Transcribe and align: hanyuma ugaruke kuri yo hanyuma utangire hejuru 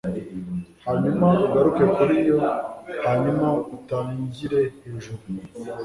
hanyuma 0.85 1.27
ugaruke 1.45 1.83
kuri 1.95 2.15
yo 2.27 2.37
hanyuma 3.05 3.47
utangire 3.75 4.59
hejuru 4.81 5.23